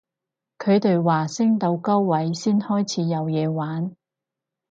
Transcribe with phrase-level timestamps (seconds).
[0.57, 3.95] 佢哋話升到高位先開始有嘢玩